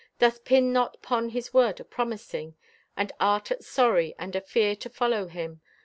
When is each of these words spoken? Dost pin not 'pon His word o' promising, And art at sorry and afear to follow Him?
Dost 0.17 0.45
pin 0.45 0.73
not 0.73 0.99
'pon 1.03 1.29
His 1.29 1.53
word 1.53 1.79
o' 1.79 1.83
promising, 1.83 2.55
And 2.97 3.11
art 3.19 3.51
at 3.51 3.63
sorry 3.63 4.15
and 4.17 4.33
afear 4.35 4.75
to 4.79 4.89
follow 4.89 5.27
Him? 5.27 5.61